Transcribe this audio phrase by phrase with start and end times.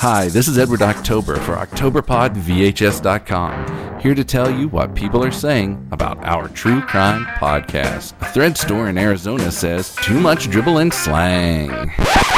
[0.00, 5.88] Hi, this is Edward October for OctoberPodVHS.com, here to tell you what people are saying
[5.90, 8.12] about our true crime podcast.
[8.22, 11.90] A thread store in Arizona says, too much dribble and slang.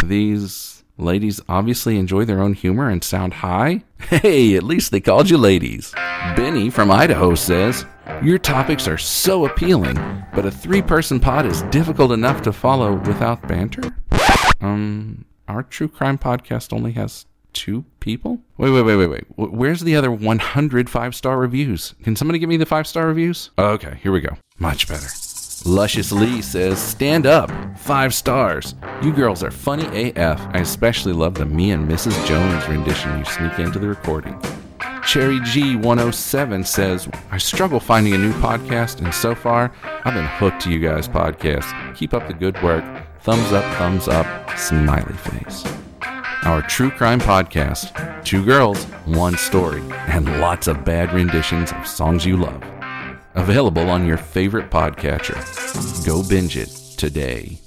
[0.03, 3.83] These ladies obviously enjoy their own humor and sound high.
[4.09, 5.93] Hey, at least they called you ladies.
[6.35, 7.85] Benny from Idaho says,
[8.23, 9.97] your topics are so appealing,
[10.35, 13.95] but a three person pod is difficult enough to follow without banter?
[14.63, 18.41] Um, our true crime podcast only has two people?
[18.57, 19.25] Wait, wait, wait, wait, wait.
[19.37, 21.95] Where's the other 100 five star reviews?
[22.03, 23.51] Can somebody give me the five star reviews?
[23.59, 24.37] Okay, here we go.
[24.59, 25.09] Much better.
[25.65, 27.51] Luscious Lee says, Stand up.
[27.79, 28.75] Five stars.
[29.03, 30.41] You girls are funny AF.
[30.55, 32.27] I especially love the me and Mrs.
[32.27, 34.41] Jones rendition you sneak into the recording.
[35.07, 39.73] Cherry G107 says, I struggle finding a new podcast, and so far,
[40.05, 41.95] I've been hooked to you guys' podcast.
[41.97, 42.85] Keep up the good work.
[43.23, 44.27] Thumbs up, thumbs up,
[44.59, 45.65] smiley face.
[46.45, 52.25] Our true crime podcast two girls, one story, and lots of bad renditions of songs
[52.25, 52.63] you love.
[53.35, 55.37] Available on your favorite podcatcher.
[56.07, 57.60] Go binge it today.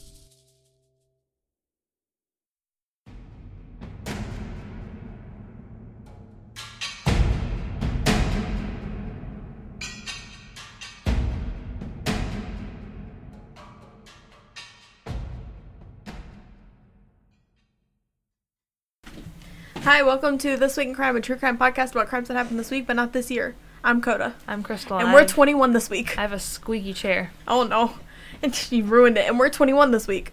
[19.84, 22.60] Hi, welcome to This Week in Crime, a true crime podcast about crimes that happened
[22.60, 23.56] this week, but not this year.
[23.84, 26.18] I'm Coda, I'm Crystal, and we're have- 21 this week.
[26.18, 27.32] I have a squeaky chair.
[27.48, 27.96] Oh no,
[28.42, 29.28] and she ruined it.
[29.28, 30.32] And we're 21 this week.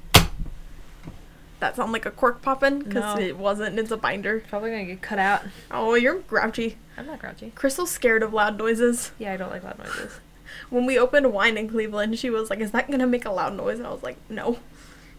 [1.59, 3.21] That sound like a cork popping because No.
[3.23, 3.79] it wasn't.
[3.79, 4.41] It's a binder.
[4.49, 5.43] Probably gonna get cut out.
[5.71, 6.77] Oh, you're grouchy.
[6.97, 7.53] I'm not grouchy.
[7.55, 9.11] Crystal's scared of loud noises.
[9.19, 10.21] Yeah, I don't like loud noises.
[10.69, 13.57] When we opened wine in Cleveland, she was like, "Is that gonna make a loud
[13.57, 14.59] noise?" And I was like, "No,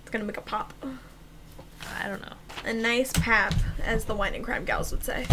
[0.01, 0.73] it's gonna make a pop."
[1.99, 2.33] I don't know.
[2.63, 5.25] A nice pap, as the wine and crime gals would say.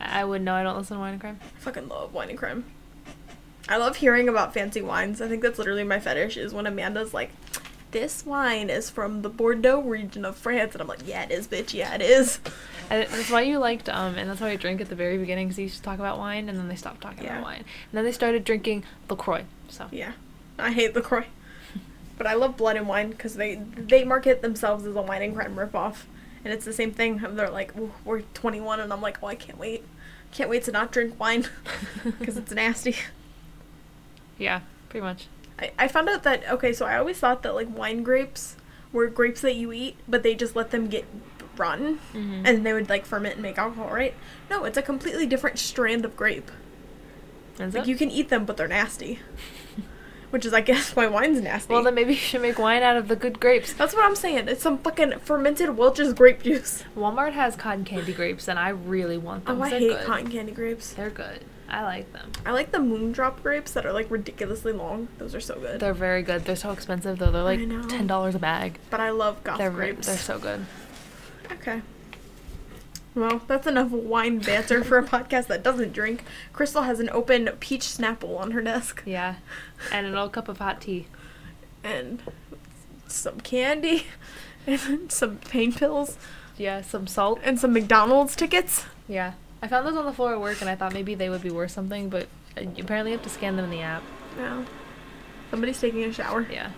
[0.00, 0.54] I would know.
[0.54, 1.38] I don't listen to wine and crime.
[1.56, 2.64] I fucking love wine and crime.
[3.68, 5.22] I love hearing about fancy wines.
[5.22, 7.30] I think that's literally my fetish is when Amanda's like,
[7.92, 10.74] this wine is from the Bordeaux region of France.
[10.74, 11.72] And I'm like, yeah, it is, bitch.
[11.72, 12.40] Yeah, it is.
[12.90, 15.46] I, that's why you liked um, and that's why I drank at the very beginning
[15.46, 17.34] because you used to talk about wine, and then they stopped talking Yeah.
[17.38, 19.44] about wine, and then they started drinking Lacroix.
[19.68, 20.12] So Yeah.
[20.58, 21.24] I hate LaCroix.
[22.18, 25.34] But I love Blood and Wine because they, they market themselves as a wine and
[25.34, 26.02] crime ripoff.
[26.44, 27.18] And it's the same thing.
[27.18, 28.78] They're like, "Ooh, we're 21.
[28.80, 29.82] And I'm like, oh, I can't wait.
[30.30, 31.46] Can't wait to not drink wine
[32.18, 32.96] because it's nasty.
[34.38, 35.28] yeah, pretty much.
[35.58, 38.56] I, I found out that okay, so I always thought that like wine grapes
[38.92, 41.04] were grapes that you eat, but they just let them get
[41.56, 42.42] rotten Mhm.
[42.44, 44.14] and they would like ferment and make alcohol, right?
[44.50, 46.50] No, it's a completely different strand of grape.
[47.60, 47.88] Is Like it?
[47.88, 49.20] you can eat them, but they're nasty.
[50.34, 51.72] Which is, I guess, why wine's nasty.
[51.72, 53.72] well, then maybe you should make wine out of the good grapes.
[53.72, 54.48] That's what I'm saying.
[54.48, 56.82] It's some fucking fermented Welch's grape juice.
[56.96, 59.60] Walmart has cotton candy grapes, and I really want them.
[59.60, 60.06] Oh, I They're hate good.
[60.06, 60.92] cotton candy grapes.
[60.92, 61.44] They're good.
[61.68, 62.32] I like them.
[62.44, 65.06] I like the moondrop grapes that are like ridiculously long.
[65.18, 65.78] Those are so good.
[65.78, 66.44] They're very good.
[66.44, 67.30] They're so expensive though.
[67.30, 68.80] They're like ten dollars a bag.
[68.90, 70.08] but I love goth They're re- grapes.
[70.08, 70.66] they're so good.
[71.52, 71.80] Okay.
[73.14, 76.24] Well, that's enough wine banter for a podcast that doesn't drink.
[76.52, 79.36] Crystal has an open peach Snapple on her desk Yeah,
[79.92, 81.06] and an old cup of hot tea.
[81.84, 82.20] and
[83.06, 84.06] some candy
[84.66, 86.16] and some pain pills
[86.56, 87.38] Yeah, some salt.
[87.44, 88.86] and some McDonald's tickets.
[89.06, 91.42] Yeah, I found those on the floor at work, and I thought maybe they would
[91.42, 92.26] be worth something, but
[92.56, 94.02] apparently you have to scan them in the app.
[94.36, 94.64] Yeah,
[95.50, 96.46] Somebody's taking a shower.
[96.50, 96.70] Yeah.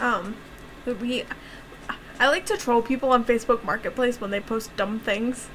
[0.00, 0.36] Um,
[0.84, 1.24] but we.
[2.18, 5.48] I like to troll people on Facebook Marketplace when they post dumb things.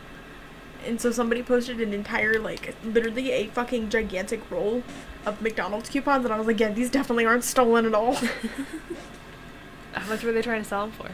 [0.85, 4.83] And so somebody posted an entire, like, literally a fucking gigantic roll
[5.25, 8.15] of McDonald's coupons, and I was like, yeah, these definitely aren't stolen at all.
[9.93, 11.11] How much were they trying to sell them for?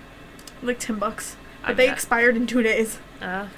[0.65, 1.35] like 10 bucks.
[1.65, 2.99] But they expired in two days.
[3.21, 3.47] Uh,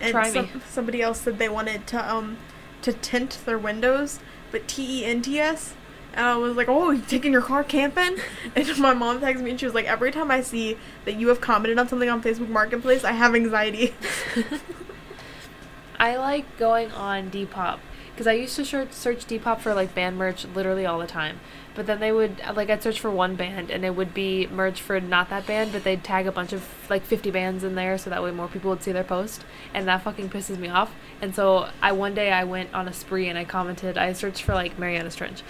[0.00, 0.50] And Try some- me.
[0.70, 2.38] somebody else said they wanted to, um,
[2.80, 4.18] to tint their windows,
[4.50, 5.74] but T E N T S.
[6.14, 8.18] And I was like, oh, you taking your car camping?
[8.56, 11.28] And my mom texted me and she was like, every time I see that you
[11.28, 13.94] have commented on something on Facebook Marketplace, I have anxiety.
[16.00, 17.78] I like going on Depop
[18.20, 21.40] because I used to search, Depop for like band merch literally all the time.
[21.74, 24.82] But then they would like I'd search for one band and it would be merch
[24.82, 27.96] for not that band, but they'd tag a bunch of like 50 bands in there
[27.96, 30.92] so that way more people would see their post, and that fucking pisses me off.
[31.22, 34.42] And so I one day I went on a spree and I commented I searched
[34.42, 35.42] for like Marianas Trench.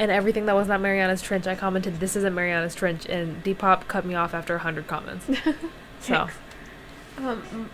[0.00, 3.86] And everything that was not Marianas Trench, I commented, "This isn't Marianas Trench," and Depop
[3.86, 5.26] cut me off after hundred comments.
[6.00, 6.28] So
[7.18, 7.68] Um,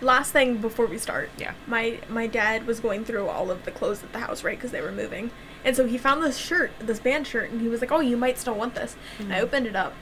[0.00, 1.30] last thing before we start.
[1.36, 1.54] Yeah.
[1.66, 4.56] My my dad was going through all of the clothes at the house, right?
[4.56, 5.32] Because they were moving,
[5.64, 8.16] and so he found this shirt, this band shirt, and he was like, "Oh, you
[8.16, 9.92] might still want this." And I opened it up,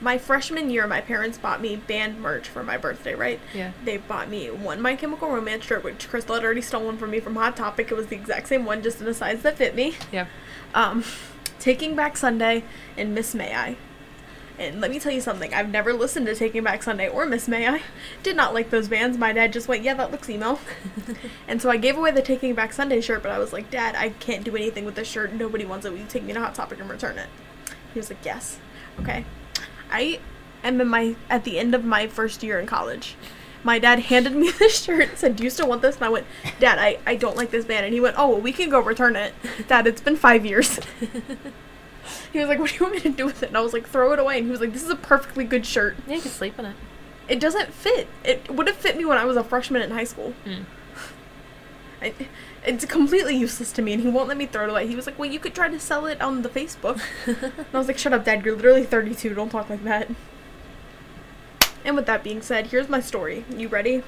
[0.00, 3.38] my freshman year, my parents bought me band merch for my birthday, right?
[3.54, 3.72] Yeah.
[3.84, 7.20] They bought me one My Chemical Romance shirt, which Crystal had already stolen from me
[7.20, 7.90] from Hot Topic.
[7.90, 9.94] It was the exact same one, just in a size that fit me.
[10.10, 10.26] Yeah.
[10.74, 11.04] Um,
[11.58, 12.64] Taking Back Sunday
[12.96, 13.76] and Miss May I.
[14.58, 15.54] And let me tell you something.
[15.54, 17.82] I've never listened to Taking Back Sunday or Miss May I.
[18.22, 19.16] Did not like those bands.
[19.16, 20.58] My dad just went, "Yeah, that looks emo."
[21.48, 23.94] and so I gave away the Taking Back Sunday shirt, but I was like, "Dad,
[23.96, 25.32] I can't do anything with this shirt.
[25.32, 25.92] Nobody wants it.
[25.92, 27.28] Will you take me to Hot Topic and return it?"
[27.94, 28.58] He was like, "Yes."
[29.00, 29.24] Okay.
[29.90, 30.20] I
[30.62, 33.16] am in my at the end of my first year in college.
[33.62, 35.96] My dad handed me this shirt and said, Do you still want this?
[35.96, 36.26] And I went,
[36.58, 37.84] Dad, I, I don't like this band.
[37.84, 39.34] And he went, Oh, well, we can go return it.
[39.68, 40.80] Dad, it's been five years.
[42.32, 43.48] he was like, What do you want me to do with it?
[43.48, 44.38] And I was like, Throw it away.
[44.38, 45.96] And he was like, This is a perfectly good shirt.
[46.06, 46.76] Yeah, you can sleep in it.
[47.28, 48.08] It doesn't fit.
[48.24, 50.34] It would have fit me when I was a freshman in high school.
[50.44, 50.64] Mm.
[52.02, 52.14] I,
[52.66, 54.86] it's completely useless to me, and he won't let me throw it away.
[54.86, 57.00] He was like, Well, you could try to sell it on the Facebook.
[57.26, 58.44] And I was like, Shut up, Dad.
[58.44, 59.34] You're literally 32.
[59.34, 60.08] Don't talk like that.
[61.84, 63.44] And with that being said, here's my story.
[63.54, 64.02] You ready?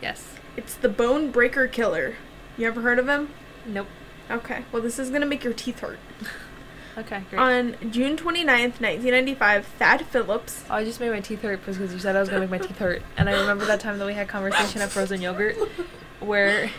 [0.00, 0.28] yes.
[0.56, 2.16] It's the Bone Breaker Killer.
[2.58, 3.30] You ever heard of him?
[3.66, 3.86] Nope.
[4.30, 4.64] Okay.
[4.70, 5.98] Well, this is gonna make your teeth hurt.
[6.98, 7.38] Okay, great.
[7.38, 10.64] On June 29th, 1995, Thad Phillips.
[10.68, 12.58] Oh, I just made my teeth hurt because you said I was gonna make my
[12.58, 15.56] teeth hurt, and I remember that time that we had conversation at Frozen Yogurt,
[16.22, 16.70] where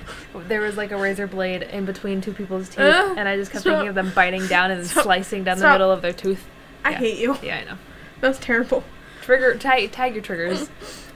[0.47, 3.51] there was like a razor blade in between two people's teeth, Ugh, and I just
[3.51, 3.73] kept stop.
[3.73, 5.03] thinking of them biting down and Stop.
[5.03, 6.45] slicing down the middle of their tooth.
[6.85, 6.97] I Yeah.
[6.97, 7.37] hate you.
[7.41, 7.77] Yeah, I know.
[8.21, 8.83] That's terrible.
[9.21, 10.69] Trigger tag tag your triggers.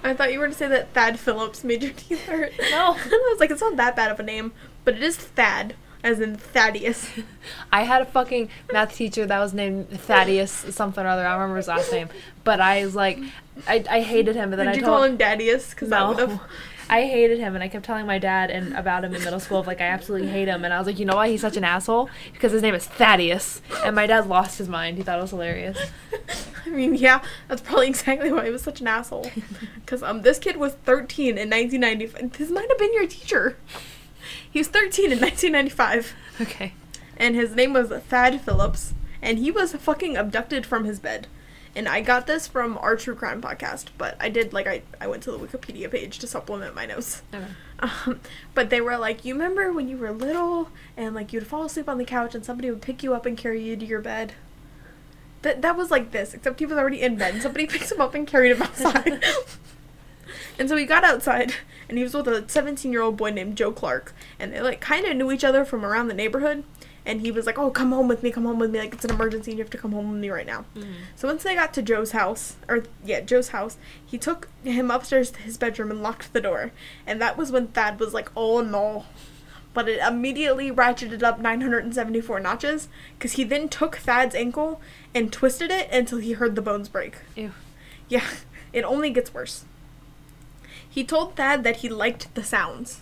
[0.04, 2.54] I thought you were to say that Thad Phillips made your teeth hurt.
[2.72, 2.94] No.
[2.98, 4.54] I was like, it's not that bad of a name,
[4.86, 7.10] but it is Thad, as in Thaddeus.
[7.74, 11.26] I had a fucking math teacher that was named Thaddeus something or other.
[11.26, 12.08] I don't remember his last name,
[12.46, 13.20] but I was like,
[13.68, 15.72] I, I hated him, but then Did I you told call him Daddius?
[15.72, 16.28] Because I would No.
[16.28, 16.42] have.
[16.90, 19.60] I hated him, and I kept telling my dad and about him in middle school.
[19.60, 21.58] Of like, I absolutely hate him, and I was like, you know why he's such
[21.58, 22.10] an asshole?
[22.32, 24.98] Because his name is Thaddeus, and my dad lost his mind.
[24.98, 25.78] He thought it was hilarious.
[26.66, 29.30] I mean, yeah, that's probably exactly why he was such an asshole.
[29.76, 32.34] Because um, this kid was 13 in 1995.
[32.38, 33.56] This might have been your teacher.
[34.52, 36.74] He was 13 in 1995, Okay.
[37.16, 41.28] and his name was Thad Phillips, and he was fucking abducted from his bed.
[41.78, 45.06] And I got this from our true crime podcast, but I did like I, I
[45.06, 47.22] went to the Wikipedia page to supplement my notes.
[47.32, 47.46] Okay.
[47.80, 48.20] Um,
[48.56, 51.88] but they were like, you remember when you were little and like you'd fall asleep
[51.88, 54.34] on the couch and somebody would pick you up and carry you to your bed.
[55.44, 57.36] That that was like this, except he was already in bed.
[57.36, 59.24] And somebody picks him up and carried him outside.
[60.58, 61.54] and so he got outside
[61.88, 64.82] and he was with a 17 year old boy named Joe Clark, and they like
[64.82, 66.64] kind of knew each other from around the neighborhood.
[67.08, 68.80] And he was like, "Oh, come home with me, come home with me.
[68.80, 69.52] Like it's an emergency.
[69.52, 70.92] and You have to come home with me right now." Mm-hmm.
[71.16, 75.32] So once they got to Joe's house, or yeah, Joe's house, he took him upstairs
[75.32, 76.72] to his bedroom and locked the door.
[77.08, 79.06] And that was when Thad was like, "Oh no."
[79.74, 84.82] But it immediately ratcheted up 974 notches because he then took Thad's ankle
[85.16, 87.18] and twisted it until he heard the bones break.
[87.36, 87.52] Ew.
[88.10, 88.26] Yeah,
[88.74, 89.66] it only gets worse.
[90.90, 93.02] He told Thad that he liked the sounds.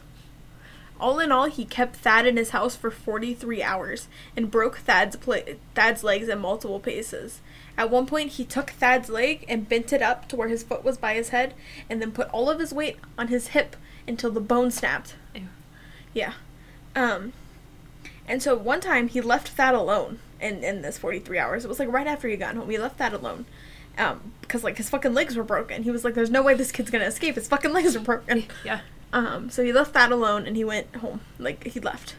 [0.99, 5.15] All in all, he kept Thad in his house for 43 hours and broke Thad's
[5.17, 7.41] pla- Thad's legs in multiple places.
[7.77, 10.85] At one point, he took Thad's leg and bent it up to where his foot
[10.85, 11.53] was by his head,
[11.89, 13.75] and then put all of his weight on his hip
[14.07, 15.15] until the bone snapped.
[15.33, 15.47] Ew.
[16.13, 16.33] Yeah.
[16.95, 17.33] Um.
[18.27, 21.65] And so one time he left Thad alone in in this 43 hours.
[21.65, 22.69] It was like right after he got home.
[22.69, 23.45] He left Thad alone.
[23.97, 25.83] Um, because like his fucking legs were broken.
[25.83, 27.35] He was like, "There's no way this kid's gonna escape.
[27.35, 28.81] His fucking legs are broken." Yeah.
[29.15, 31.21] Um, so he left that alone and he went home.
[31.39, 32.15] Like he left,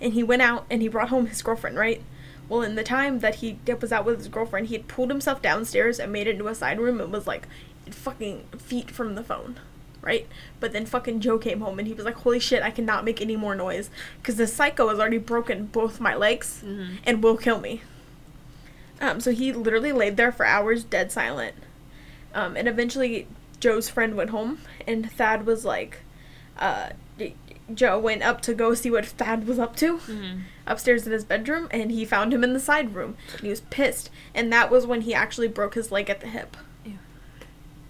[0.00, 1.76] and he went out and he brought home his girlfriend.
[1.76, 2.02] Right.
[2.48, 5.40] Well, in the time that he was out with his girlfriend, he had pulled himself
[5.42, 7.00] downstairs and made it into a side room.
[7.00, 7.46] and was like
[7.90, 9.60] fucking feet from the phone.
[10.02, 10.26] Right.
[10.60, 12.62] But then fucking Joe came home and he was like, "Holy shit!
[12.62, 16.62] I cannot make any more noise because the psycho has already broken both my legs
[16.64, 16.96] Mhm.
[17.04, 17.82] and will kill me."
[18.98, 21.54] Um, so he literally laid there for hours, dead silent.
[22.34, 23.26] Um, and eventually,
[23.58, 25.98] Joe's friend went home, and Thad was like,
[26.60, 26.90] uh,
[27.74, 30.40] Joe went up to go see what Thad was up to Mhm.
[30.66, 33.60] upstairs in his bedroom, and he found him in the side room, and he was
[33.62, 34.10] pissed.
[34.34, 36.56] And that was when he actually broke his leg at the hip.
[36.84, 36.98] Ew.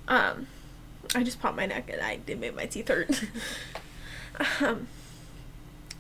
[0.07, 0.47] Um,
[1.15, 3.23] I just popped my neck, and I did make my teeth hurt.
[4.61, 4.87] um,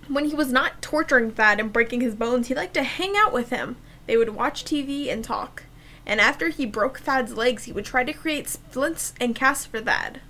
[0.09, 3.33] when he was not torturing Thad and breaking his bones, he liked to hang out
[3.33, 3.77] with him.
[4.07, 5.65] They would watch TV and talk.
[6.05, 9.81] And after he broke Thad's legs, he would try to create splints and casts for
[9.81, 10.21] Thad.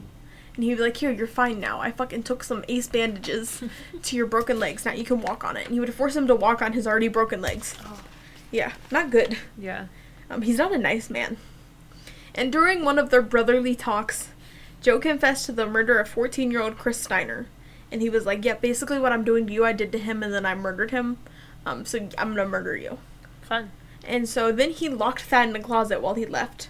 [0.60, 1.80] And he'd be like, Here, you're fine now.
[1.80, 3.62] I fucking took some ace bandages
[4.02, 4.84] to your broken legs.
[4.84, 5.64] Now you can walk on it.
[5.64, 7.74] And he would force him to walk on his already broken legs.
[7.82, 8.02] Oh.
[8.50, 9.38] Yeah, not good.
[9.56, 9.86] Yeah.
[10.28, 11.38] Um, he's not a nice man.
[12.34, 14.28] And during one of their brotherly talks,
[14.82, 17.46] Joe confessed to the murder of 14 year old Chris Steiner.
[17.90, 20.22] And he was like, Yeah, basically what I'm doing to you, I did to him,
[20.22, 21.16] and then I murdered him.
[21.64, 22.98] Um, so I'm gonna murder you.
[23.40, 23.70] Fun.
[24.06, 26.68] And so then he locked Thad in the closet while he left.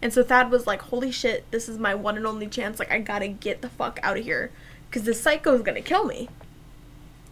[0.00, 2.78] And so Thad was like, "Holy shit, this is my one and only chance.
[2.78, 4.50] Like I got to get the fuck out of here
[4.90, 6.28] cuz this psycho is to kill me."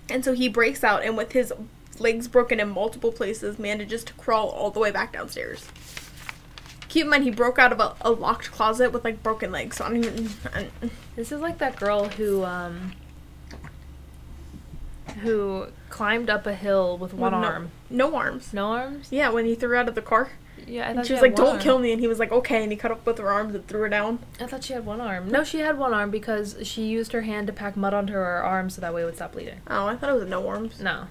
[0.08, 1.52] And so he breaks out and with his
[1.98, 5.66] legs broken in multiple places manages to crawl all the way back downstairs.
[6.88, 9.76] Keep in mind he broke out of a, a locked closet with like broken legs.
[9.76, 10.68] So I don't even I,
[11.14, 12.92] This is like that girl who um
[15.22, 17.70] who climbed up a hill with one no, arm.
[17.88, 18.52] No arms.
[18.52, 19.08] No arms?
[19.10, 20.30] Yeah, when he threw out of the car.
[20.66, 21.58] Yeah, I And thought she was like, "Don't arm.
[21.60, 23.66] kill me," and he was like, "Okay," and he cut up both her arms and
[23.68, 24.18] threw her down.
[24.40, 25.28] I thought she had one arm.
[25.28, 28.42] No, she had one arm because she used her hand to pack mud onto her
[28.42, 29.60] arm so that way it would stop bleeding.
[29.68, 30.80] Oh, I thought it was no arms.
[30.80, 31.06] No,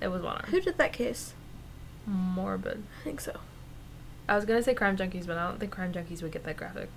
[0.00, 0.44] it was one arm.
[0.50, 1.34] Who did that case?
[2.06, 2.82] Morbid.
[3.00, 3.38] I think so.
[4.28, 6.56] I was gonna say crime junkies, but I don't think crime junkies would get that
[6.56, 6.88] graphic.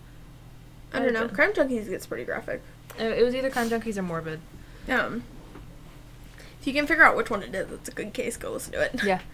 [0.94, 1.28] I don't know.
[1.28, 2.62] Crime Junkies gets pretty graphic.
[3.00, 4.40] It it was either crime junkies or morbid.
[4.88, 5.24] Um,
[6.62, 8.38] if you can figure out which one it is, it's a good case.
[8.38, 9.04] Go listen to it.
[9.04, 9.22] Yeah.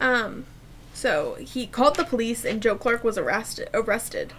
[0.00, 0.46] Um,
[0.94, 3.68] so he called the police, and Joe Clark was arrested.
[3.74, 4.32] Arrested,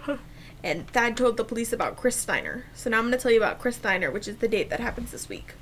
[0.64, 2.66] and Thad told the police about Chris Steiner.
[2.74, 4.80] So now I'm going to tell you about Chris Steiner, which is the date that
[4.80, 5.54] happens this week.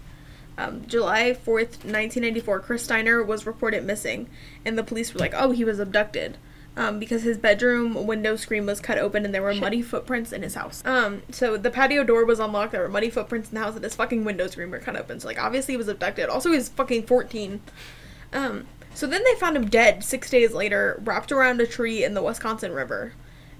[0.57, 4.29] Um, July 4th, 1994, Chris Steiner was reported missing,
[4.65, 6.38] and the police were like, oh, he was abducted.
[6.77, 10.41] Um, because his bedroom window screen was cut open and there were muddy footprints in
[10.41, 10.81] his house.
[10.86, 13.83] Um, so the patio door was unlocked, there were muddy footprints in the house, and
[13.83, 15.19] his fucking window screen were cut open.
[15.19, 16.29] So, like, obviously he was abducted.
[16.29, 17.60] Also, he was fucking 14.
[18.31, 22.13] Um, so then they found him dead six days later, wrapped around a tree in
[22.13, 23.13] the Wisconsin River,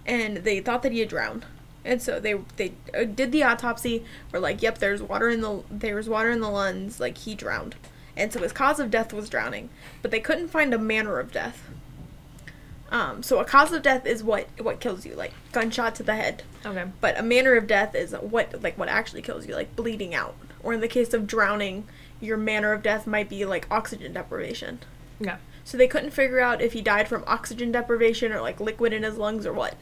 [0.06, 1.46] and they thought that he had drowned.
[1.84, 4.06] And so they they uh, did the autopsy.
[4.32, 7.00] Were like, "Yep, there's water in the there's water in the lungs.
[7.00, 7.76] Like he drowned."
[8.16, 9.70] And so his cause of death was drowning,
[10.02, 11.70] but they couldn't find a manner of death.
[12.92, 16.16] Um, so a cause of death is what what kills you, like gunshot to the
[16.16, 16.44] head.
[16.66, 16.86] Okay.
[17.00, 20.36] But a manner of death is what like what actually kills you, like bleeding out.
[20.62, 21.88] Or in the case of drowning,
[22.20, 24.80] your manner of death might be like oxygen deprivation.
[25.22, 25.38] Yeah.
[25.64, 29.04] So they couldn't figure out if he died from oxygen deprivation or like liquid in
[29.04, 29.76] his lungs or what.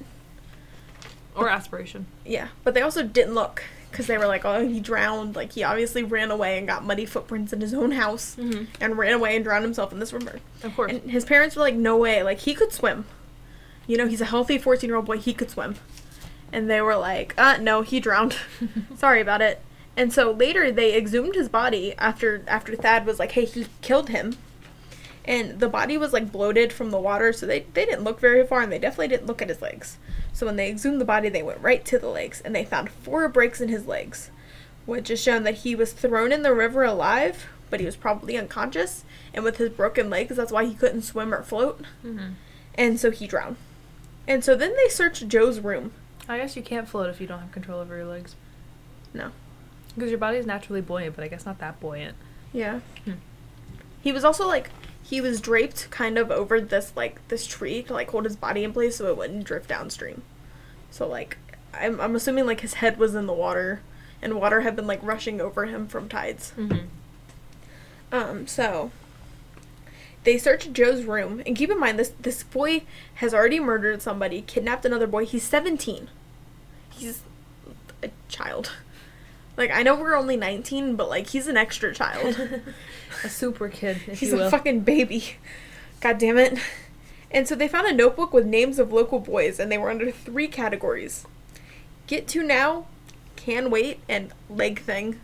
[1.36, 2.06] Or aspiration.
[2.26, 5.36] Yeah, but they also didn't look because they were like, oh, he drowned.
[5.36, 8.68] Like he obviously ran away and got muddy footprints in his own house Mhm.
[8.82, 10.40] and ran away and drowned himself in this river.
[10.64, 10.92] Of course.
[10.92, 12.22] And his parents were like, no way.
[12.24, 13.06] Like he could swim.
[13.88, 15.18] You know, he's a healthy 14 year old boy.
[15.18, 15.76] He could swim.
[16.52, 18.36] And they were like, uh, no, he drowned.
[18.98, 19.62] Sorry about it.
[19.96, 24.10] And so later they exhumed his body after after Thad was like, hey, he killed
[24.10, 24.36] him.
[25.30, 28.46] And the body was like bloated from the water, so they, they didn't look very
[28.46, 29.98] far and they definitely didn't look at his legs.
[30.34, 32.90] So when they exhumed the body, they went right to the legs and they found
[32.90, 34.32] four breaks in his legs,
[34.88, 38.38] which is shown that he was thrown in the river alive, but he was probably
[38.38, 39.04] unconscious.
[39.32, 41.82] And with his broken legs, that's why he couldn't swim or float.
[42.04, 42.34] Mhm.
[42.74, 43.58] And so he drowned.
[44.28, 45.92] And so then they searched Joe's room.
[46.28, 48.36] I guess you can't float if you don't have control over your legs.
[49.14, 49.30] No.
[49.94, 52.16] Because your body is naturally buoyant, but I guess not that buoyant.
[52.52, 52.80] Yeah.
[53.06, 53.14] Hmm.
[54.02, 54.70] He was also like
[55.10, 58.64] he was draped kind of over this like this tree to like hold his body
[58.64, 60.22] in place so it wouldn't drift downstream.
[60.92, 61.38] So like
[61.74, 63.82] I'm I'm assuming like his head was in the water
[64.22, 66.54] and water had been like rushing over him from tides.
[66.56, 66.86] Mm-hmm.
[68.12, 68.92] Um so
[70.26, 72.84] they searched Joe's room and keep in mind this this boy
[73.16, 75.26] has already murdered somebody, kidnapped another boy.
[75.26, 76.08] He's 17.
[76.92, 77.24] He's
[78.04, 78.74] a child.
[79.60, 82.40] Like I know we're only 19, but like he's an extra child.
[83.26, 85.36] a super kid, if He's a fucking baby.
[86.00, 86.58] God damn it.
[87.30, 90.12] And so they found a notebook with names of local boys, and they were under
[90.12, 91.28] three categories
[92.08, 92.86] Get to now,
[93.36, 95.20] Can Wait, and Leg Thing.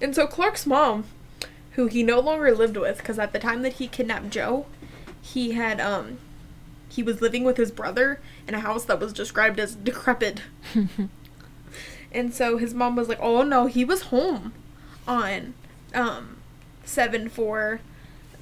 [0.00, 1.04] And so Clark's mom,
[1.72, 4.66] who he no longer lived with, because at the time that he kidnapped Joe,
[5.22, 6.18] he had, um,
[6.88, 10.42] he was living with his brother in a house that was described as decrepit.
[12.16, 14.52] and so his mom was like, oh no, he was home
[15.06, 15.54] on
[15.94, 16.38] um
[16.84, 17.80] seven four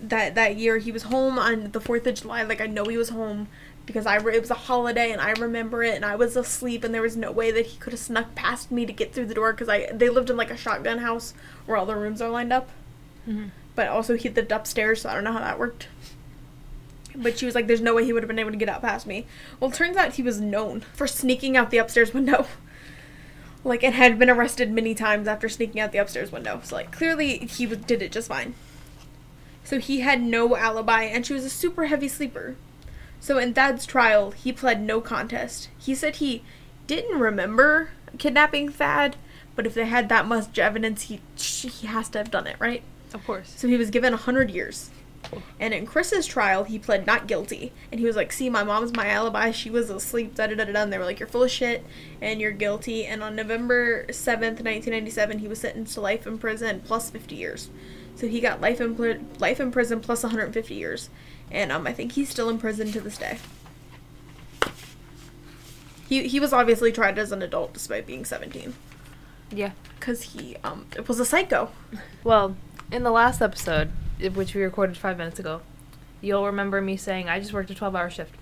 [0.01, 0.79] that that year.
[0.79, 2.43] He was home on the fourth of july.
[2.43, 3.49] Like i know he was home
[3.87, 6.85] because i re- it was a holiday and i remember it and i was asleep
[6.85, 9.27] and there was no way that he could have snuck past me to get through
[9.27, 11.35] the door because i they lived in like a shotgun house
[11.67, 12.71] where all the rooms are lined up.
[13.29, 13.51] Mhm.
[13.75, 15.89] but also he lived upstairs so i don't know how that worked.
[17.15, 18.81] But she was like there's no way he would have been able to get out
[18.81, 19.27] past me.
[19.61, 22.47] Well it turns out he was known for sneaking out the upstairs window
[23.65, 26.61] like and had been arrested many times after sneaking out the upstairs window.
[26.63, 28.55] So like clearly he did it just fine.
[29.65, 32.57] So he had no alibi and she was a super heavy sleeper.
[33.19, 35.71] So in Thad's trial, he pled no contest.
[35.79, 36.45] He said he
[36.87, 39.17] didn't remember kidnapping Thad,
[39.57, 42.83] but if they had that much evidence, he he has to have done it, right?
[43.15, 43.55] Of course.
[43.57, 44.91] So he was given 100 years.
[45.59, 47.73] And in Chris's trial, he pled not guilty.
[47.91, 49.51] And he was like, see, my mom's my alibi.
[49.51, 50.83] She was asleep, da da da da.
[50.83, 51.85] And they were like, you're full of shit
[52.21, 53.05] and you're guilty.
[53.07, 57.71] And on November 7th, 1997, he was sentenced to life in prison plus 50 years.
[58.17, 61.11] So he got life in, pl- life in prison plus 150 years.
[61.51, 63.39] And um, I think he's still in prison to this day.
[66.09, 68.75] He he was obviously tried as an adult despite being 17
[69.51, 69.71] Yeah.
[69.99, 71.71] because he um was a psycho.
[72.23, 72.57] Well,
[72.93, 73.91] in the last episode,
[74.21, 75.61] which we recorded five minutes ago,
[76.21, 78.35] you'll remember me saying I just worked a 12 hour shift.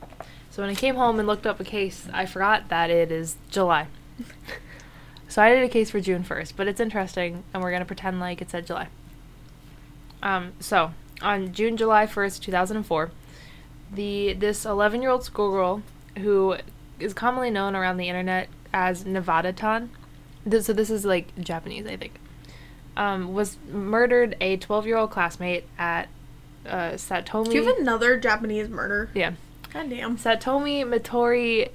[0.50, 3.36] So when I came home and looked up a case, I forgot that it is
[3.50, 3.86] July.
[5.28, 7.86] so I did a case for June 1st, but it's interesting, and we're going to
[7.86, 8.88] pretend like it said July.
[10.22, 13.10] Um, so, on June, July 1st, 2004,
[13.94, 15.82] the this 11 year old schoolgirl
[16.18, 16.56] who
[16.98, 19.90] is commonly known around the internet as Nevada Tan,
[20.48, 22.18] so this is like Japanese, I think
[22.96, 26.08] um, was murdered a 12 year old classmate at
[26.66, 27.46] uh, Satomi.
[27.50, 29.10] Do you have another Japanese murder?
[29.14, 29.32] yeah.
[29.72, 30.18] God damn.
[30.18, 31.70] Satomi Mitori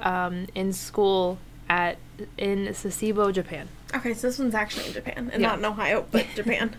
[0.00, 1.98] um, in school at
[2.38, 3.68] in Sasebo, Japan.
[3.94, 5.48] Okay, so this one's actually in Japan and Yeah.
[5.48, 6.76] not in Ohio, but Japan.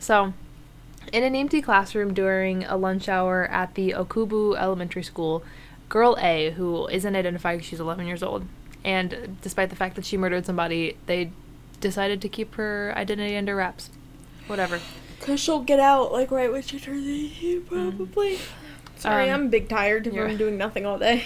[0.00, 0.32] So,
[1.12, 5.44] in an empty classroom during a lunch hour at the Okubo Elementary School,
[5.88, 8.46] girl A, who isn't identified, she's 11 years old,
[8.84, 11.30] and despite the fact that she murdered somebody, they
[11.84, 13.90] decided to keep her identity under wraps.
[14.46, 14.80] Whatever.
[15.20, 18.38] Cause she'll get out like right when she turns 18, probably.
[18.96, 21.24] Sorry, Um, I'm big tired from doing nothing all day.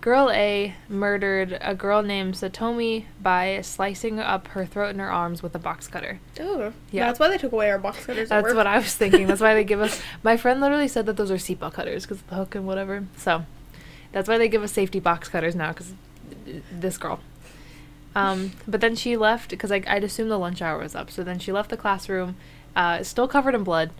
[0.00, 5.42] Girl A murdered a girl named Satomi by slicing up her throat and her arms
[5.42, 6.20] with a box cutter.
[6.40, 7.06] Oh, Yeah.
[7.06, 8.28] That's why they took away our box cutters.
[8.30, 9.26] That's what I was thinking.
[9.26, 10.00] That's why they give us.
[10.22, 13.04] My friend literally said that those are seatbelt cutters because of the hook and whatever.
[13.16, 13.44] So
[14.12, 15.92] that's why they give us safety box cutters now because
[16.72, 17.20] this girl.
[18.14, 21.10] Um, but then she left because I, I'd assume the lunch hour was up.
[21.10, 22.36] So then she left the classroom,
[22.76, 23.90] uh, still covered in blood,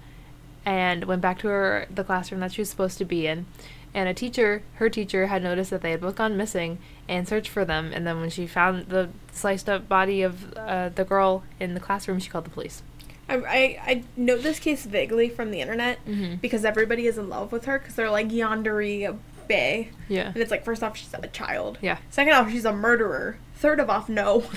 [0.64, 3.46] and went back to her the classroom that she was supposed to be in.
[3.92, 6.78] And a teacher, her teacher, had noticed that they had both gone missing
[7.08, 7.92] and searched for them.
[7.94, 11.80] And then when she found the sliced up body of uh, the girl in the
[11.80, 12.82] classroom, she called the police.
[13.28, 16.40] I, I, I know this case vaguely from the internet Mhm.
[16.40, 19.16] because everybody is in love with her because they're like Yandere
[19.48, 19.90] Bay.
[20.08, 20.26] Yeah.
[20.28, 21.78] And it's like, first off, she's a child.
[21.80, 21.98] Yeah.
[22.10, 23.38] Second off, she's a murderer.
[23.56, 24.44] Third of off, no.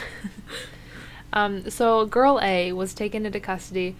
[1.34, 3.96] Um, so girl A was taken into custody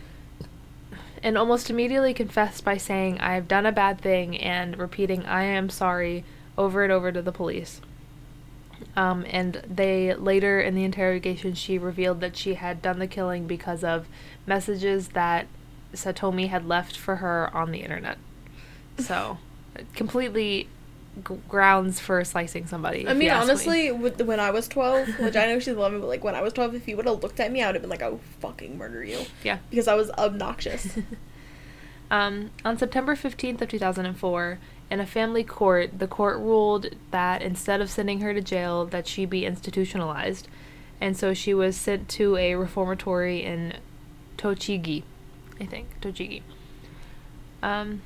[1.22, 5.70] and almost immediately confessed by saying, I've done a bad thing and repeating, I am
[5.70, 6.24] sorry
[6.58, 7.82] over and over to the police.
[8.96, 13.48] Um, and they later in the interrogation, she revealed that she had done the killing
[13.48, 14.08] because of
[14.46, 15.48] messages that
[15.94, 18.18] Satomi had left for her on the internet.
[19.00, 19.38] So,
[19.96, 20.70] completely
[21.28, 23.08] g- grounds for slicing somebody.
[23.08, 23.52] I mean, ask me.
[23.90, 23.92] honestly,
[24.24, 26.76] when I was 12, which I know she's 11, but like when I was 12,
[26.76, 28.78] if you would have looked at me, I would have been like, I will fucking
[28.78, 29.20] murder you.
[29.44, 29.60] yeah.
[29.70, 30.98] Because I was obnoxious.
[32.10, 37.82] Um, on September 15th of 2004, in a family court, the court ruled that instead
[37.82, 40.48] of sending her to jail, that she be institutionalized,
[41.02, 43.74] and so she was sent to a reformatory in
[44.38, 45.04] Tochigi,
[45.60, 46.44] I think Tochigi.
[47.62, 48.02] Um,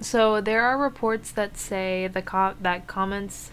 [0.00, 3.50] so there are reports that say the co- that comments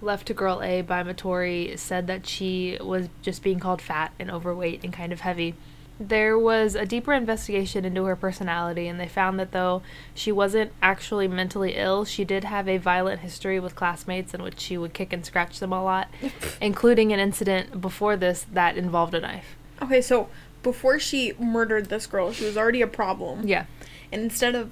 [0.00, 4.30] left to girl A by Matori said that she was just being called fat and
[4.30, 5.54] overweight and kind of heavy.
[6.00, 9.82] There was a deeper investigation into her personality, and they found that though
[10.14, 14.60] she wasn't actually mentally ill, she did have a violent history with classmates in which
[14.60, 16.08] she would kick and scratch them a lot,
[16.60, 19.56] including an incident before this that involved a knife.
[19.82, 20.28] okay, so
[20.62, 23.46] before she murdered this girl, she was already a problem.
[23.46, 23.64] Yeah.
[24.12, 24.70] And instead of.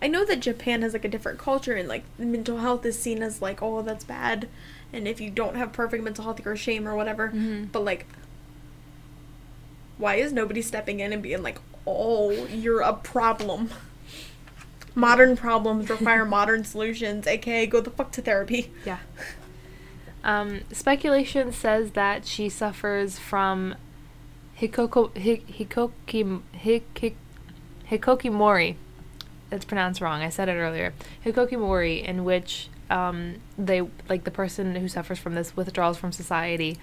[0.00, 3.22] I know that Japan has like a different culture and like mental health is seen
[3.22, 4.48] as like, oh, that's bad.
[4.92, 7.30] And if you don't have perfect mental health, you're shame or whatever.
[7.30, 7.70] Mhm.
[7.72, 8.06] But like,
[9.98, 13.70] why is nobody stepping in and being like, oh, you're a problem?
[14.94, 18.70] Modern problems require modern solutions, aka go the fuck to therapy.
[18.84, 18.98] Yeah.
[20.24, 23.74] Um, speculation says that she suffers from
[24.60, 27.16] hikoko, hi, hikoki, hik,
[27.90, 28.76] hikokimori.
[29.50, 30.20] That's pronounced wrong.
[30.22, 30.92] I said it earlier.
[31.24, 36.76] Hikokimori, in which um, they like the person who suffers from this withdraws from society,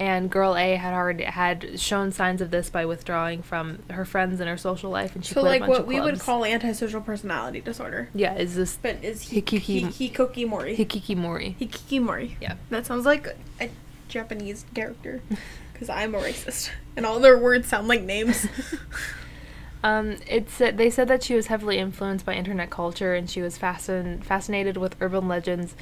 [0.00, 4.40] and girl A had already had shown signs of this by withdrawing from her friends
[4.40, 8.08] and her social life, and she so like what we would call antisocial personality disorder.
[8.14, 10.76] yeah, is this But is hi- Hikiki- hi- hikokimori.
[10.76, 11.56] hikikimori?
[11.58, 12.32] Hikikimori.
[12.40, 12.54] Yeah.
[12.70, 13.28] That sounds like
[13.60, 13.68] a
[14.08, 15.20] Japanese character.
[15.72, 16.70] Because I'm a racist.
[16.96, 18.46] And all their words sound like names.
[19.84, 23.58] Um, it's they said that she was heavily influenced by internet culture and she was
[23.58, 25.74] fascin- fascinated with urban legends,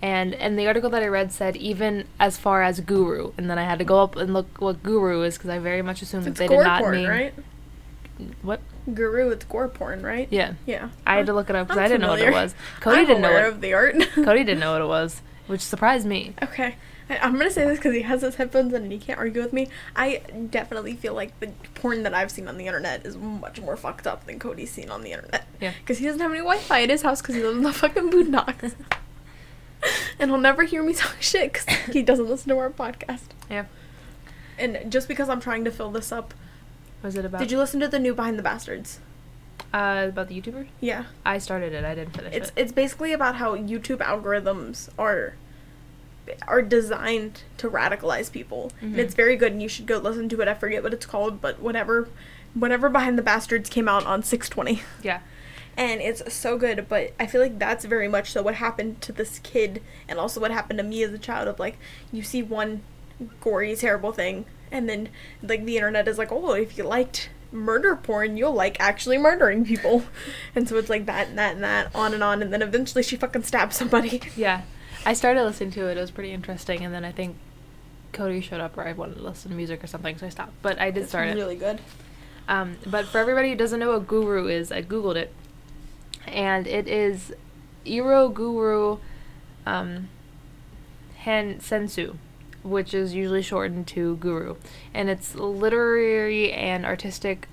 [0.00, 3.58] and and the article that I read said even as far as guru, and then
[3.58, 6.24] I had to go up and look what guru is because I very much assumed
[6.26, 7.34] that they did not porn, mean right?
[8.42, 8.60] what.
[8.94, 10.28] Guru, it's gore porn, right?
[10.30, 10.88] Yeah, Yeah.
[11.06, 12.54] I had to look it up because I'm didn't know what it was.
[12.80, 13.96] Cody I'm didn't know what of the art.
[14.14, 16.32] Cody didn't know what it was, which surprised me.
[16.42, 16.76] Okay.
[17.10, 19.52] I'm gonna say this because he has his headphones in and he can't argue with
[19.52, 19.68] me.
[19.96, 23.76] I definitely feel like the porn that I've seen on the internet is much more
[23.76, 25.46] fucked up than Cody's seen on the internet.
[25.60, 25.72] Yeah.
[25.80, 28.10] Because he doesn't have any Wi-Fi at his house because he lives in the fucking
[28.10, 28.74] boondocks.
[30.18, 33.28] and he'll never hear me talk shit because he doesn't listen to our podcast.
[33.50, 33.66] Yeah.
[34.58, 36.34] And just because I'm trying to fill this up,
[37.02, 37.38] Was it about?
[37.40, 38.98] did you listen to the new Behind the Bastards?
[39.72, 40.66] Uh, about the YouTuber?
[40.80, 41.04] Yeah.
[41.24, 41.84] I started it.
[41.84, 42.54] I didn't finish It's it.
[42.56, 45.34] it's basically about how YouTube algorithms are
[46.46, 48.72] are designed to radicalize people.
[48.80, 48.98] And Mhm.
[48.98, 50.48] it's very good and you should go listen to it.
[50.48, 52.08] I forget what it's called, but whatever
[52.54, 54.82] whatever Behind the Bastards came out on 620.
[55.02, 55.20] Yeah.
[55.76, 59.12] And it's so good, but I feel like that's very much so what happened to
[59.12, 61.76] this kid and also what happened to me as a child of like
[62.10, 62.80] you see one
[63.40, 65.08] gory terrible thing and then
[65.42, 69.64] like the internet is like, "Oh, if you liked murder porn, you'll like actually murdering
[69.64, 70.04] people."
[70.56, 73.02] and so it's like that and that and that on and on and then eventually
[73.04, 74.20] she fucking stabs somebody.
[74.36, 74.62] Yeah.
[75.08, 75.96] I started listening to it.
[75.96, 77.38] It was pretty interesting, and then I think
[78.12, 80.52] Cody showed up, or I wanted to listen to music or something, so I stopped.
[80.60, 81.34] But I did It's start it.
[81.34, 81.80] really good.
[82.46, 85.32] Um, but for everybody who doesn't know what guru is, I googled it,
[86.26, 87.32] and it is
[87.86, 88.98] Iro Guru
[89.64, 90.10] um,
[91.24, 92.16] Han Sensu,
[92.62, 94.56] which is usually shortened to Guru,
[94.92, 97.48] and it's a literary and artistic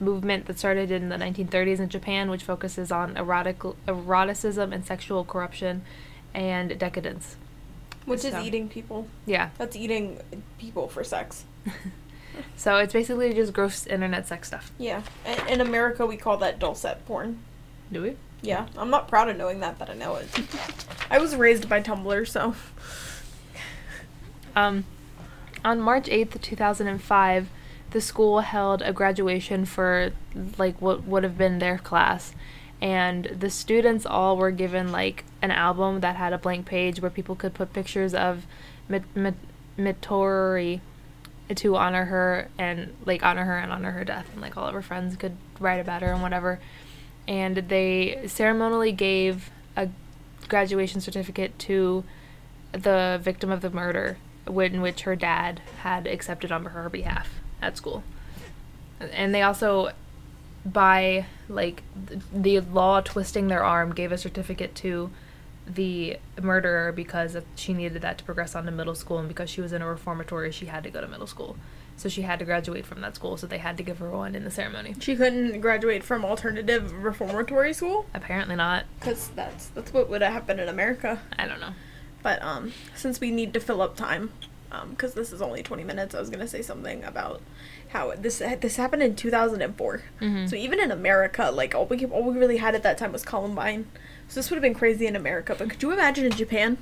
[0.00, 5.24] movement that started in the 1930s in Japan, which focuses on erotic eroticism and sexual
[5.24, 5.82] corruption
[6.36, 7.34] and decadence.
[8.04, 9.08] Which is eating people.
[9.24, 10.20] Yeah, That's eating
[10.58, 11.44] people for sex.
[12.56, 14.70] so it's basically just gross internet sex stuff.
[14.78, 15.02] Yeah.
[15.24, 17.40] In, in America we call that dulcet porn.
[17.90, 18.16] Do we?
[18.42, 20.28] Yeah, I'm not proud of knowing that, but I know it.
[21.10, 22.54] I was raised by Tumblr, so
[24.54, 24.84] Um,
[25.64, 27.48] on March 8th, 2005,
[27.90, 30.12] the school held a graduation for
[30.58, 32.34] like what would have been their class.
[32.80, 37.10] And the students all were given like an album that had a blank page where
[37.10, 38.44] people could put pictures of
[38.88, 39.34] Mit- Mit-
[39.78, 40.80] Mitori
[41.54, 44.26] to honor her and like honor her and honor her death.
[44.32, 46.58] And like all of her friends could write about her and whatever.
[47.28, 49.88] And they ceremonially gave a
[50.48, 52.02] graduation certificate to
[52.72, 57.76] the victim of the murder in which her dad had accepted on her behalf at
[57.76, 58.02] school.
[59.00, 59.92] And they also
[60.64, 61.84] by like
[62.32, 65.10] the law twisting their arm gave a certificate to
[65.66, 69.60] the murderer because she needed that to progress on to middle school and because she
[69.60, 71.56] was in a reformatory she had to go to middle school.
[71.96, 74.34] So she had to graduate from that school so they had to give her one
[74.34, 74.94] in the ceremony.
[75.00, 78.84] she couldn't graduate from alternative reformatory school Apparently not.
[79.00, 81.20] because that's that's what would have happened in America.
[81.38, 81.72] I don't know.
[82.22, 84.32] But um, since we need to fill up time,
[84.72, 87.40] um, because this is only 20 minutes, I was gonna say something about
[87.88, 90.02] how this this happened in 2004.
[90.20, 90.48] Mhm.
[90.50, 93.24] So even in America, like all we all we really had at that time was
[93.24, 93.86] Columbine.
[94.28, 95.54] So this would have been crazy in America.
[95.56, 96.78] But could you imagine in Japan,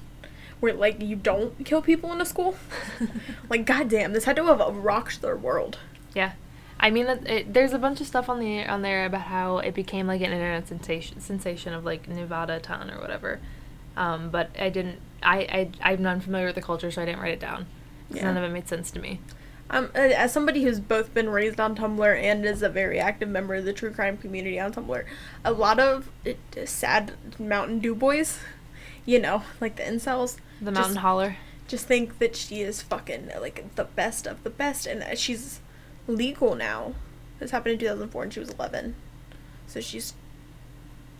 [0.60, 2.56] where like you don't kill people in a school?
[3.50, 5.78] like goddamn, this had to have rocked their world.
[6.14, 6.32] Yeah,
[6.80, 9.58] I mean, it, it, there's a bunch of stuff on the on there about how
[9.58, 13.40] it became like an internet sensation sensation of like Nevada Tan or whatever.
[13.96, 15.00] Um, but I didn't.
[15.22, 17.66] I I I'm not familiar with the culture, so I didn't write it down.
[18.10, 18.24] Yeah.
[18.24, 19.20] None of it made sense to me.
[19.70, 23.28] Um, uh, as somebody who's both been raised on Tumblr and is a very active
[23.28, 25.04] member of the true crime community on Tumblr,
[25.44, 28.38] a lot of it, sad Mountain Dew boys,
[29.06, 31.36] you know, like the incels, The Just- Mountain Holler.
[31.66, 35.60] just think that she is fucking like the best of the best, and that she's
[36.06, 36.92] legal now.
[37.38, 38.94] This happened in 2004, and she was 11,
[39.66, 40.12] so she's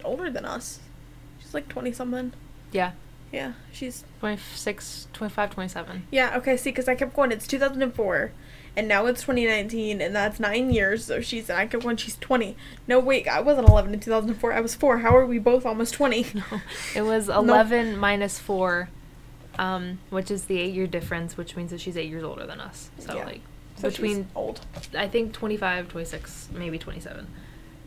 [0.05, 0.81] older than us.
[1.41, 2.33] She's like 20 something.
[2.73, 2.93] Yeah,
[3.35, 6.07] Yeah, she's 26, 25, 27.
[6.11, 8.33] Yeah, okay, see, because I kept going, it's 2004,
[8.77, 12.17] and now it's 2019, and that's nine years, so she's, and I kept going, she's
[12.17, 12.57] 20.
[12.87, 14.99] No, wait, I wasn't 11 in 2004, I was 4.
[14.99, 16.27] How are we both almost 20?
[16.35, 16.61] No,
[16.95, 18.89] it was 11 minus 4,
[19.59, 22.61] um, which is the eight year difference, which means that she's eight years older than
[22.61, 22.91] us.
[22.99, 23.25] So, Yeah.
[23.27, 23.41] like,
[23.77, 24.61] So she's between, old.
[24.97, 27.27] I think 25, 26, maybe 27.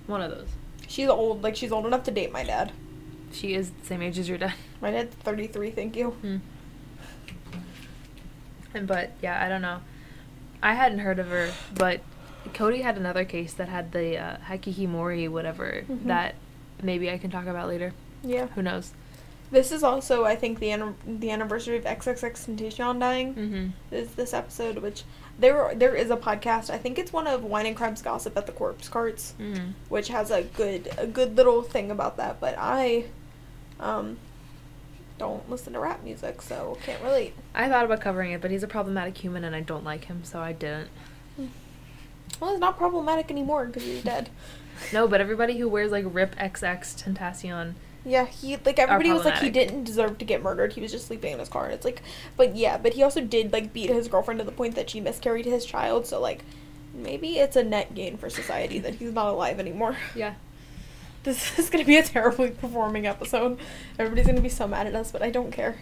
[0.07, 0.47] One of those.
[0.89, 2.71] She's old, like, she's old enough to date my dad.
[3.31, 4.53] She is the same age as your dad.
[4.81, 6.11] My dad's 33, thank you.
[6.11, 6.37] Hmm.
[8.73, 9.79] And but yeah, I don't know.
[10.61, 12.01] I hadn't heard of her, but
[12.53, 16.05] Cody had another case that had the uh, Hakihimori whatever Mhm.
[16.05, 16.35] that
[16.81, 17.93] maybe I can talk about later.
[18.23, 18.47] Yeah.
[18.47, 18.93] Who knows?
[19.49, 23.33] This is also, I think, the anni- the anniversary of XXXTentacion dying.
[23.33, 23.67] Mm-hmm.
[23.95, 25.03] Is this episode, which
[25.39, 26.69] there there is a podcast.
[26.69, 29.33] I think it's one of Wine and Crimes Gossip at the Corpse Carts.
[29.39, 29.71] Mm-hmm.
[29.89, 33.05] which has a good a good little thing about that but i
[33.79, 34.17] um
[35.17, 38.62] don't listen to rap music so can't relate I thought about covering it, but he's
[38.63, 40.89] a problematic human, and I don't like him, so I didn't.
[42.39, 44.29] well it's not problematic anymore because he's dead
[44.93, 47.73] No, but everybody who wears like Rip XX Tentacion,
[48.05, 51.07] yeah he like everybody was like he didn't deserve to get murdered he was just
[51.07, 52.01] sleeping in his car and it's like
[52.38, 54.99] but yeah but he also did like beat his girlfriend to the point that she
[55.01, 56.43] miscarried his child so like
[56.93, 60.36] maybe it's a net gain for society that he's not alive anymore yeah,
[61.23, 63.60] this is gonna be a terribly performing episode
[63.99, 65.77] everybody's gonna be so mad at us but i don't care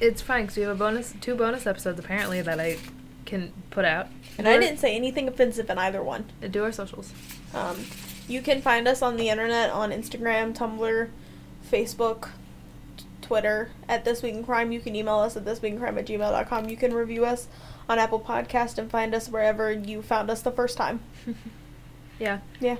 [0.00, 2.78] It's fine because we have a bonus, two bonus episodes apparently that I
[3.24, 4.08] can put out.
[4.36, 6.24] And I didn't say anything offensive in either one.
[6.50, 7.12] do our socials.
[7.54, 7.84] Um,
[8.26, 11.08] you can find us on the internet on Instagram, Tumblr,
[11.72, 12.28] Facebook,
[12.96, 14.70] t- Twitter at This Week in Crime.
[14.72, 16.68] You can email us at thisweekincrime at gmail.com.
[16.68, 17.48] You can review us
[17.88, 21.00] on Apple Podcast and find us wherever you found us the first time.
[22.18, 22.38] Yeah.
[22.60, 22.76] Yeah.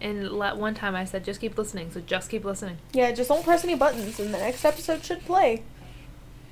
[0.00, 2.76] And la- one time I said just keep listening, so just keep listening.
[2.92, 5.64] Yeah, just don't press any buttons and the next episode should play.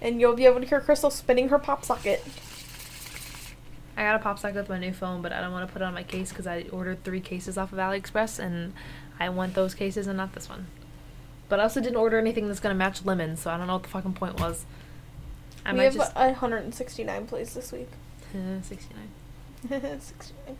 [0.00, 2.24] And you'll be able to hear Crystal spinning her pop socket.
[3.96, 5.81] I got a pop socket with my new phone, but I don't want to put
[5.81, 8.72] it on my case because I ordered three cases off of AliExpress, and
[9.20, 10.66] I want those cases and not this one.
[11.48, 13.82] But I also didn't order anything that's gonna match lemons, so I don't know what
[13.84, 14.64] the fucking point was.
[15.64, 17.88] I we might have just 169 plays this week.
[18.62, 19.80] sixty nine.
[20.00, 20.56] 69.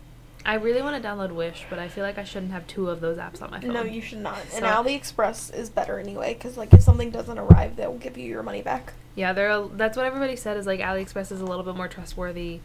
[0.47, 3.01] I really want to download Wish, but I feel like I shouldn't have two of
[3.01, 3.73] those apps on my phone.
[3.75, 4.39] No, you should not.
[4.55, 8.43] And AliExpress is better anyway, because like if something doesn't arrive, they'll give you your
[8.43, 8.95] money back.
[9.15, 11.89] Yeah, they're a, that's what everybody said is like AliExpress is a little bit more
[11.89, 12.61] trustworthy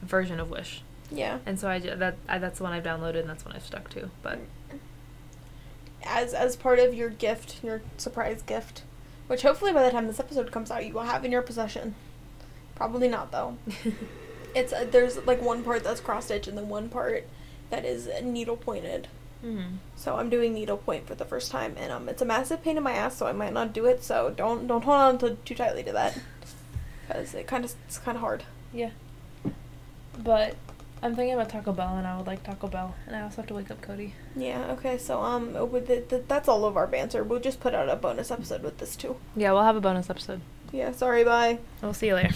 [0.00, 1.38] version of Wish, Yeah.
[1.44, 3.66] and so I that I, that's the one I've downloaded and that's the one I've
[3.66, 4.08] stuck to.
[4.22, 4.38] But
[6.04, 8.82] As as part of your gift, your surprise gift,
[9.26, 11.94] which hopefully by the time this episode comes out, you will have in your possession.
[12.74, 13.56] Probably not though.
[14.54, 17.26] It's uh, there's like one part that's cross stitch and then one part
[17.70, 19.08] that is needle pointed.
[19.42, 22.62] mm So I'm doing needle point for the first time, and um, it's a massive
[22.62, 24.04] pain in my ass, so I might not do it.
[24.04, 26.18] So don't don't hold on to, too tightly to that,
[27.08, 28.44] because it kind of it's kind of hard.
[28.74, 28.90] yeah,
[30.22, 30.54] but
[31.02, 33.46] I'm thinking about Taco Bell, and I would like Taco Bell, and I also have
[33.48, 34.14] to wake up Cody.
[34.36, 34.70] Yeah.
[34.72, 34.98] Okay.
[34.98, 37.24] So um, with the, the, that's all of our banter.
[37.24, 39.16] We'll just put out a bonus episode with this too.
[39.34, 40.40] Yeah, we'll have a bonus episode.
[40.70, 40.92] Yeah.
[40.92, 41.24] Sorry.
[41.24, 41.58] Bye.
[41.82, 42.34] We'll see you later.